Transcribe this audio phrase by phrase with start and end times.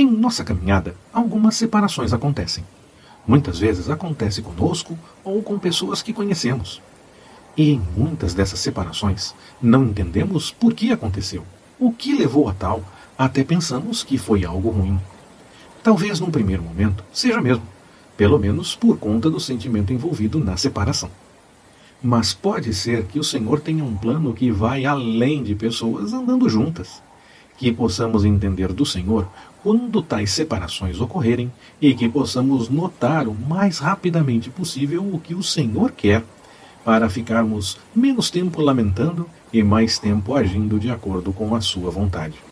[0.00, 2.64] Em nossa caminhada, algumas separações acontecem.
[3.28, 6.80] Muitas vezes acontece conosco ou com pessoas que conhecemos.
[7.54, 11.44] E em muitas dessas separações, não entendemos por que aconteceu,
[11.78, 12.82] o que levou a tal,
[13.18, 14.98] até pensamos que foi algo ruim.
[15.82, 17.64] Talvez num primeiro momento seja mesmo,
[18.16, 21.10] pelo menos por conta do sentimento envolvido na separação.
[22.02, 26.48] Mas pode ser que o Senhor tenha um plano que vai além de pessoas andando
[26.48, 27.02] juntas.
[27.60, 29.28] Que possamos entender do Senhor
[29.62, 35.42] quando tais separações ocorrerem e que possamos notar o mais rapidamente possível o que o
[35.42, 36.24] Senhor quer,
[36.82, 42.40] para ficarmos menos tempo lamentando e mais tempo agindo de acordo com a Sua vontade.